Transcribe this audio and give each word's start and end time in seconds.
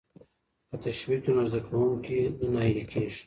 که 0.69 0.75
تشویق 0.85 1.23
وي 1.25 1.33
نو 1.35 1.43
زده 1.49 1.59
کوونکی 1.67 2.17
نه 2.39 2.47
ناهیلی 2.53 2.83
کیږي. 2.91 3.19